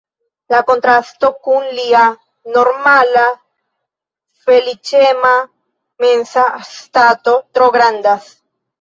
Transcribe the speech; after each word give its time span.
La 0.51 0.59
kontrasto 0.69 1.29
kun 1.47 1.67
lia 1.79 2.01
normala 2.57 3.27
feliĉema 4.49 5.37
mensa 6.09 6.51
stato 6.75 7.41
tro 7.55 7.73
grandas. 7.81 8.39